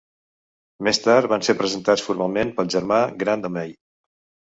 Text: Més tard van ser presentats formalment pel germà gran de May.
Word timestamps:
Més 0.87 0.99
tard 1.03 1.29
van 1.35 1.45
ser 1.49 1.55
presentats 1.61 2.07
formalment 2.09 2.57
pel 2.59 2.75
germà 2.79 3.01
gran 3.25 3.47
de 3.49 3.57
May. 3.61 3.81